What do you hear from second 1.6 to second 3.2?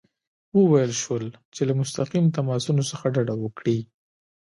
له مستقیم تماسونو څخه